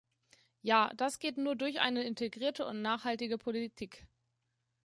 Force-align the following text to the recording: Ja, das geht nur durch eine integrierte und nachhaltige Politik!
Ja, 0.63 0.91
das 0.95 1.19
geht 1.19 1.37
nur 1.37 1.55
durch 1.55 1.79
eine 1.79 2.03
integrierte 2.05 2.65
und 2.65 2.81
nachhaltige 2.81 3.37
Politik! 3.37 4.07